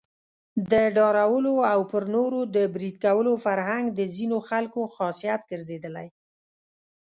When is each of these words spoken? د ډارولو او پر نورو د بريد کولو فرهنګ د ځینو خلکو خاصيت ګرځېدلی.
د 0.71 0.73
ډارولو 0.95 1.55
او 1.73 1.79
پر 1.91 2.03
نورو 2.15 2.39
د 2.55 2.57
بريد 2.73 2.95
کولو 3.05 3.33
فرهنګ 3.45 3.85
د 3.99 4.01
ځینو 4.15 4.37
خلکو 4.49 4.81
خاصيت 4.95 5.41
ګرځېدلی. 5.51 6.07